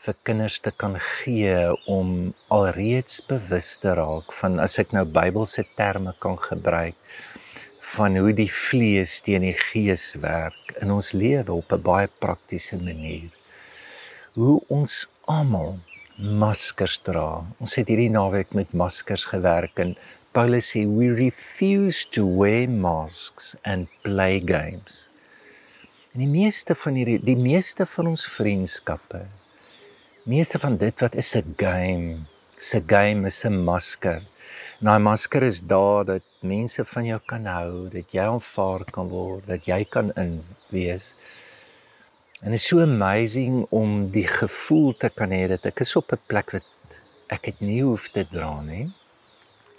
vir 0.00 0.16
kinders 0.24 0.56
te 0.64 0.70
kan 0.72 0.94
gee 0.96 1.56
om 1.92 2.32
alreeds 2.48 3.18
bewus 3.28 3.74
te 3.82 3.92
raak 3.98 4.32
van 4.38 4.56
as 4.64 4.78
ek 4.80 4.94
nou 4.96 5.02
Bybelse 5.04 5.66
terme 5.76 6.14
kan 6.22 6.38
gebruik 6.40 6.96
van 7.90 8.16
hoe 8.16 8.32
die 8.32 8.48
vlees 8.48 9.18
teen 9.26 9.44
die 9.44 9.56
gees 9.58 10.14
werk 10.22 10.72
in 10.80 10.92
ons 10.94 11.10
lewe 11.12 11.52
op 11.52 11.72
'n 11.76 11.82
baie 11.82 12.08
praktiese 12.24 12.78
manier. 12.78 13.28
Hoe 14.38 14.62
ons 14.68 15.08
almal 15.26 15.80
maskers 16.16 16.98
dra. 17.04 17.44
Ons 17.60 17.74
het 17.74 17.88
hierdie 17.88 18.10
naweek 18.12 18.54
met 18.54 18.72
maskers 18.72 19.24
gewerk 19.24 19.78
en 19.78 19.96
Paulus 20.32 20.70
sê 20.72 20.86
we 20.86 21.10
refuse 21.14 22.08
to 22.10 22.24
wear 22.38 22.68
masks 22.68 23.56
and 23.64 23.88
play 24.02 24.40
games. 24.40 25.08
En 26.14 26.20
die 26.20 26.28
meeste 26.28 26.74
van 26.74 26.94
hierdie 26.94 27.18
die 27.24 27.36
meeste 27.36 27.86
van 27.86 28.06
ons 28.06 28.26
vriendskappe 28.26 29.26
meeste 30.22 30.58
van 30.58 30.76
dit 30.76 31.00
wat 31.00 31.14
is 31.14 31.34
'n 31.36 31.54
game, 31.56 32.26
'n 32.74 32.84
game 32.86 33.26
is 33.26 33.44
'n 33.44 33.64
masker. 33.64 34.22
Nou 34.78 34.98
'n 34.98 35.02
masker 35.02 35.42
is 35.42 35.60
daar 35.60 36.04
dat 36.04 36.22
mense 36.40 36.84
van 36.84 37.04
jou 37.04 37.20
kan 37.26 37.44
hou, 37.44 37.88
dat 37.88 38.12
jy 38.12 38.20
aanvaar 38.20 38.84
kan 38.90 39.08
word, 39.08 39.46
dat 39.46 39.64
jy 39.64 39.84
kan 39.84 40.12
in 40.12 40.44
wees. 40.68 41.14
En 42.40 42.52
is 42.52 42.66
so 42.66 42.80
amazing 42.80 43.66
om 43.68 44.10
die 44.10 44.26
gevoel 44.26 44.96
te 44.96 45.10
kan 45.12 45.30
hê 45.30 45.48
dat 45.48 45.64
ek 45.64 45.80
is 45.80 45.96
op 45.96 46.12
'n 46.12 46.20
plek 46.26 46.50
wat 46.50 46.64
ek 47.28 47.42
dit 47.42 47.60
nie 47.60 47.82
hoef 47.82 48.08
te 48.08 48.24
dra 48.30 48.60
nie. 48.60 48.92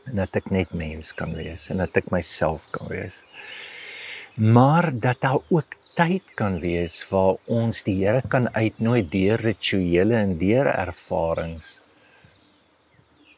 En 0.05 0.15
dat 0.15 0.35
ek 0.35 0.49
net 0.49 0.73
mens 0.73 1.13
kan 1.13 1.33
wees 1.33 1.69
en 1.69 1.77
dat 1.77 1.97
ek 1.97 2.09
myself 2.11 2.69
kan 2.71 2.87
wees. 2.87 3.25
Maar 4.35 4.99
dat 4.99 5.21
daar 5.21 5.39
ook 5.49 5.80
tyd 5.97 6.23
kan 6.39 6.59
wees 6.63 7.01
waar 7.11 7.35
ons 7.51 7.81
die 7.83 7.97
Here 7.99 8.21
kan 8.31 8.47
uitnooi 8.55 9.01
deur 9.11 9.41
rituele 9.43 10.15
en 10.15 10.37
deur 10.39 10.69
ervarings 10.71 11.79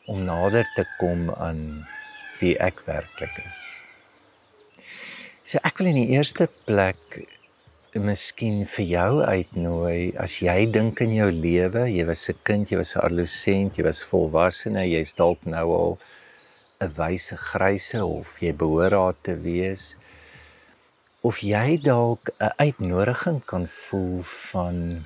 om 0.06 0.22
nader 0.28 0.68
te 0.76 0.86
kom 1.00 1.32
aan 1.34 1.64
wie 2.42 2.54
ek 2.62 2.84
werklik 2.86 3.40
is. 3.46 3.60
So 5.48 5.62
ek 5.66 5.82
wil 5.82 5.90
in 5.94 6.02
die 6.04 6.14
eerste 6.14 6.50
plek 6.68 7.24
miskien 7.94 8.64
vir 8.76 8.86
jou 8.90 9.12
uitnooi 9.22 10.14
as 10.22 10.40
jy 10.42 10.66
dink 10.74 11.02
in 11.06 11.14
jou 11.18 11.30
lewe, 11.32 11.88
jy 11.90 12.06
was 12.06 12.30
'n 12.30 12.38
kind, 12.44 12.70
jy 12.70 12.78
was 12.78 12.96
'n 12.96 13.06
adolescent, 13.06 13.78
jy 13.78 13.84
was 13.84 14.04
volwassene, 14.04 14.86
jy's 14.86 15.14
dalk 15.14 15.46
nou 15.46 15.68
al 15.74 16.00
'n 16.82 16.94
wyse 16.98 17.36
gryse 17.38 17.98
of 18.04 18.42
jy 18.42 18.54
behoort 18.54 18.92
daar 18.92 19.16
te 19.22 19.36
wees 19.36 19.98
of 21.24 21.40
jy 21.40 21.78
dalk 21.80 22.30
'n 22.40 22.54
uitnodiging 22.66 23.40
kan 23.46 23.68
voel 23.68 24.22
van 24.52 25.06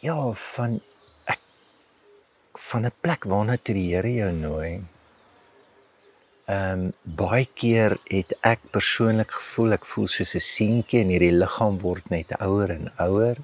ja, 0.00 0.32
van 0.32 0.80
van 2.68 2.86
'n 2.86 2.92
plek 3.00 3.24
waarna 3.24 3.56
toe 3.62 3.74
die 3.74 3.94
Here 3.94 4.12
jou 4.14 4.32
nooi. 4.32 4.84
Ehm 6.46 6.80
um, 6.80 6.92
baie 7.02 7.48
keer 7.54 7.98
het 8.04 8.32
ek 8.40 8.60
persoonlik 8.70 9.30
gevoel 9.30 9.72
ek 9.72 9.84
voel 9.84 10.06
soos 10.06 10.34
'n 10.34 10.46
seentjie 10.56 11.00
en 11.00 11.12
hierdie 11.12 11.38
liggaam 11.42 11.78
word 11.78 12.10
net 12.10 12.30
ouer 12.40 12.70
en 12.70 12.92
ouer. 12.96 13.36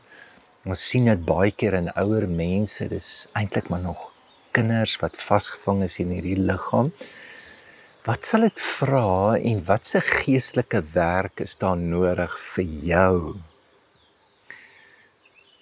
Ons 0.64 0.88
sien 0.88 1.04
dit 1.04 1.24
baie 1.24 1.52
keer 1.52 1.74
in 1.74 1.92
ouer 2.02 2.28
mense. 2.28 2.88
Dis 2.88 3.28
eintlik 3.32 3.68
maar 3.68 3.80
nog 3.80 4.12
kinders 4.50 4.96
wat 5.02 5.16
vasgevang 5.16 5.82
is 5.82 5.98
in 5.98 6.10
hierdie 6.10 6.40
liggaam. 6.50 6.92
Wat 8.06 8.22
sal 8.22 8.44
dit 8.46 8.60
vra 8.62 9.34
en 9.34 9.64
watse 9.66 9.98
geestelike 9.98 10.78
werk 10.92 11.40
is 11.42 11.56
daar 11.58 11.80
nodig 11.80 12.36
vir 12.52 12.68
jou 12.86 13.16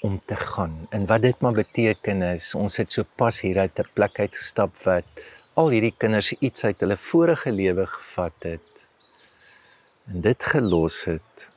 om 0.04 0.18
te 0.28 0.36
gaan. 0.36 0.74
En 0.92 1.06
wat 1.08 1.24
dit 1.24 1.40
maar 1.40 1.56
beteken 1.56 2.20
is 2.26 2.50
ons 2.60 2.76
het 2.76 2.92
so 2.92 3.08
pas 3.16 3.38
hier 3.40 3.62
uit 3.62 3.80
'n 3.80 3.88
plek 3.96 4.20
uit 4.20 4.36
gestap 4.36 4.76
wat 4.84 5.24
al 5.54 5.72
hierdie 5.72 5.94
kinders 5.96 6.32
iets 6.32 6.64
uit 6.64 6.84
hulle 6.84 7.00
vorige 7.06 7.52
lewe 7.52 7.86
gevat 7.86 8.36
het 8.42 8.84
en 10.12 10.20
dit 10.20 10.44
gelos 10.44 11.04
het. 11.04 11.48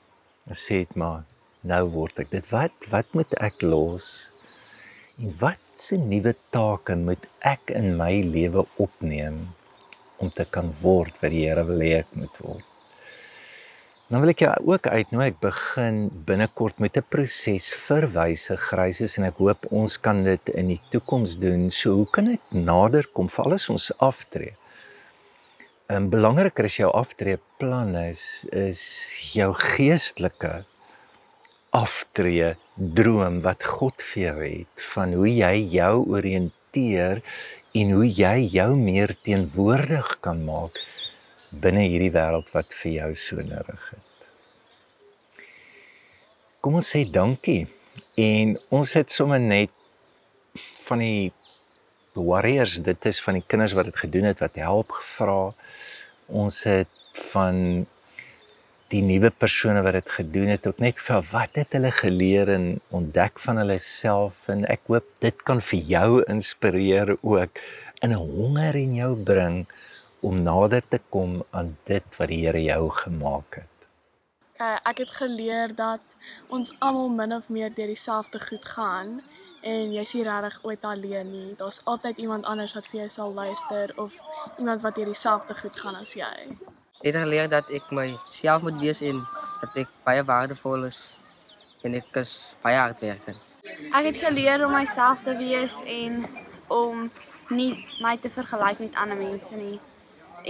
En 0.48 0.56
sê 0.56 0.88
dit 0.88 0.96
maar 0.96 1.28
nou 1.62 1.84
word 2.00 2.20
ek 2.20 2.32
dit 2.32 2.50
wat 2.56 2.92
wat 2.96 3.12
moet 3.12 3.40
ek 3.44 3.62
los? 3.62 4.32
En 5.20 5.36
wat 5.44 5.64
se 5.76 5.98
nuwe 5.98 6.36
take 6.50 6.96
moet 6.96 7.28
ek 7.40 7.76
in 7.76 7.98
my 8.00 8.22
lewe 8.24 8.64
opneem 8.78 9.57
om 10.24 10.32
te 10.34 10.46
kan 10.46 10.72
word 10.82 11.16
wat 11.22 11.32
die 11.32 11.46
Here 11.46 11.64
wil 11.68 11.84
hê 11.84 12.00
ek 12.02 12.12
moet 12.18 12.42
word? 12.42 12.66
Dan 14.08 14.24
wil 14.24 14.32
ek 14.32 14.40
jou 14.46 14.52
ook 14.72 14.88
uitnooi. 14.88 15.26
Ek 15.34 15.40
begin 15.44 15.98
binnekort 16.28 16.80
met 16.80 16.96
'n 16.96 17.04
proses 17.12 17.74
vir 17.88 18.08
wyse 18.08 18.56
gryses 18.56 19.18
en 19.18 19.26
ek 19.28 19.38
hoop 19.44 19.68
ons 19.72 19.98
kan 20.00 20.24
dit 20.24 20.50
in 20.56 20.68
die 20.68 20.82
toekoms 20.92 21.36
doen. 21.36 21.70
So 21.70 21.92
hoe 21.92 22.08
kan 22.08 22.28
ek 22.28 22.42
nader 22.52 23.04
kom 23.14 23.28
vir 23.28 23.46
alles 23.46 23.70
ons 23.70 23.92
aftree? 24.00 24.56
En 25.90 26.10
belangriker 26.10 26.66
is 26.66 26.78
jou 26.78 26.92
aftree 26.92 27.40
plan 27.58 27.96
is 27.96 28.46
is 28.52 28.82
jou 29.34 29.54
geestelike 29.54 30.66
aftree 31.72 32.56
droom 32.76 33.42
wat 33.42 33.64
God 33.64 34.02
vir 34.02 34.24
jou 34.24 34.38
het 34.44 34.84
van 34.94 35.14
hoe 35.14 35.28
jy 35.28 35.56
jou 35.74 36.08
oriënteer 36.08 36.57
en 37.78 37.92
hoe 37.94 38.08
jy 38.08 38.48
jou 38.54 38.70
meer 38.80 39.16
teenwoordig 39.26 40.18
kan 40.26 40.44
maak 40.46 40.78
binne 41.52 41.86
hierdie 41.88 42.14
wêreld 42.16 42.50
wat 42.54 42.74
vir 42.82 42.92
jou 42.92 43.10
so 43.16 43.44
nodig 43.44 43.84
het. 43.92 44.28
Kom 46.62 46.78
ons 46.80 46.90
sê 46.92 47.04
dankie. 47.08 47.68
En 48.20 48.56
ons 48.74 48.94
het 48.98 49.14
sommer 49.14 49.40
net 49.40 49.74
van 50.88 51.02
die 51.02 51.32
warriors, 52.18 52.80
dit 52.84 53.06
is 53.06 53.22
van 53.24 53.38
die 53.38 53.46
kinders 53.46 53.76
wat 53.78 53.90
dit 53.90 54.02
gedoen 54.04 54.28
het 54.32 54.42
wat 54.44 54.58
help 54.60 54.96
gevra. 54.98 55.54
Ons 56.28 56.64
het 56.68 56.92
van 57.32 57.86
die 58.92 59.02
nuwe 59.04 59.30
persone 59.36 59.82
wat 59.84 59.98
dit 59.98 60.10
gedoen 60.16 60.54
het 60.54 60.68
ook 60.68 60.78
net 60.80 61.00
vir 61.04 61.26
wat 61.32 61.58
het 61.60 61.76
hulle 61.76 61.92
geleer 61.92 62.52
en 62.54 62.68
ontdek 62.96 63.40
van 63.44 63.60
hulle 63.60 63.80
self 63.84 64.48
en 64.54 64.64
ek 64.72 64.86
hoop 64.88 65.10
dit 65.26 65.44
kan 65.50 65.60
vir 65.72 65.92
jou 65.92 66.10
inspireer 66.32 67.18
ook 67.18 67.60
in 68.02 68.14
'n 68.16 68.22
honger 68.32 68.76
in 68.76 68.96
jou 68.96 69.14
bring 69.32 69.66
om 70.22 70.44
nader 70.44 70.84
te 70.90 71.00
kom 71.10 71.44
aan 71.52 71.78
dit 71.84 72.18
wat 72.18 72.28
die 72.28 72.46
Here 72.46 72.64
jou 72.64 72.90
gemaak 72.90 73.56
het. 73.56 73.76
Uh, 74.60 74.78
ek 74.84 74.98
het 74.98 75.10
geleer 75.10 75.76
dat 75.76 76.02
ons 76.50 76.74
almal 76.80 77.10
min 77.10 77.34
of 77.34 77.50
meer 77.50 77.74
deur 77.74 77.88
dieselfde 77.88 78.40
goed 78.40 78.66
gaan 78.66 79.22
en 79.62 79.94
jy's 79.94 80.14
nie 80.14 80.24
regtig 80.24 80.64
ooit 80.64 80.82
alleen 80.82 81.32
nie. 81.32 81.56
Daar's 81.56 81.82
altyd 81.84 82.18
iemand 82.18 82.46
anders 82.46 82.74
wat 82.74 82.88
vir 82.88 83.00
jou 83.00 83.10
sal 83.10 83.34
luister 83.34 83.94
of 83.96 84.16
iemand 84.58 84.82
wat 84.82 84.96
deur 84.96 85.06
dieselfde 85.06 85.56
goed 85.56 85.76
gaan 85.80 85.96
as 85.96 86.14
jy. 86.14 86.58
Ek 87.08 87.14
het 87.14 87.24
geleer 87.24 87.48
dat 87.48 87.70
ek 87.72 87.92
myself 87.96 88.62
moet 88.62 88.80
wees 88.84 89.00
en 89.02 89.22
dat 89.62 89.78
ek 89.80 89.92
baie 90.04 90.24
waardevol 90.28 90.82
is 90.90 90.98
en 91.88 91.94
ek 91.96 92.18
is 92.20 92.34
baie 92.60 92.76
hardwerkend. 92.76 93.40
Ek 93.96 94.10
het 94.10 94.20
geleer 94.26 94.66
om 94.66 94.76
myself 94.76 95.24
te 95.24 95.38
wees 95.40 95.78
en 95.88 96.26
om 96.68 97.06
nie 97.56 97.70
my 98.04 98.18
te 98.20 98.34
vergelyk 98.34 98.84
met 98.84 99.00
ander 99.00 99.22
mense 99.22 99.56
nie 99.56 99.80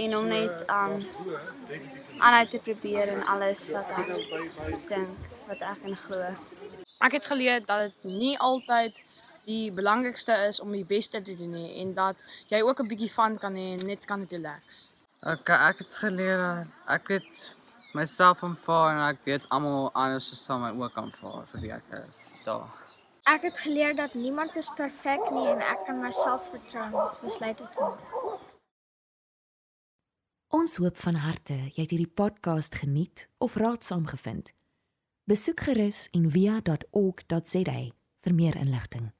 en 0.02 0.18
om 0.18 0.26
net 0.26 0.66
um 0.80 0.98
aanhou 2.26 2.42
te 2.50 2.62
probeer 2.66 3.14
en 3.14 3.22
alles 3.36 3.68
wat 3.78 3.94
ek 4.02 4.12
dink 4.90 5.32
wat 5.46 5.62
ek 5.76 5.88
in 5.92 5.96
glo. 6.08 6.34
Ek 6.98 7.20
het 7.20 7.32
geleer 7.36 7.62
dat 7.70 7.86
dit 7.86 8.18
nie 8.18 8.34
altyd 8.50 8.98
die 9.46 9.70
belangrikste 9.70 10.42
is 10.50 10.58
om 10.58 10.74
die 10.74 10.86
beste 10.98 11.22
te 11.22 11.38
doen 11.38 11.54
nie 11.54 11.74
en 11.86 11.94
dat 11.94 12.30
jy 12.50 12.66
ook 12.66 12.82
'n 12.82 12.94
bietjie 12.96 13.14
van 13.14 13.38
kan 13.38 13.54
hê 13.54 13.78
en 13.78 13.86
net 13.94 14.10
kan 14.10 14.26
relax. 14.26 14.88
Ek 15.26 15.48
ek 15.50 15.78
het 15.82 15.94
geleer 15.98 16.68
ek 16.86 17.08
het 17.10 17.38
myself 17.94 18.44
aanvaar 18.46 18.92
en 18.92 19.00
ek 19.08 19.24
weet 19.26 19.48
almal 19.50 19.90
anders 19.92 20.28
sal 20.44 20.60
my 20.62 20.70
ook 20.78 20.94
aanvaar 20.94 21.46
vir 21.50 21.60
wie 21.64 21.72
ek 21.74 21.88
is. 22.06 22.40
Daar. 22.46 22.70
Ek 23.26 23.42
het 23.42 23.58
geleer 23.58 23.96
dat 23.96 24.14
niemand 24.14 24.56
is 24.56 24.70
perfek 24.76 25.30
nie 25.34 25.48
en 25.50 25.58
ek 25.58 25.82
kan 25.86 25.98
myself 26.00 26.50
vertrou 26.52 26.86
om 26.92 27.10
besluite 27.24 27.66
te 27.66 27.80
maak. 27.80 28.46
Ons 30.54 30.78
hoop 30.78 30.96
van 30.96 31.18
harte 31.26 31.58
jy 31.74 31.82
het 31.82 31.90
hierdie 31.90 32.14
podcast 32.22 32.78
geniet 32.78 33.26
of 33.38 33.58
raadsaam 33.58 34.06
gevind. 34.06 34.54
Besoek 35.26 35.66
gerus 35.66 36.06
en 36.14 36.30
via.ok.za 36.30 37.78
vir 38.22 38.34
meer 38.34 38.56
inligting. 38.56 39.10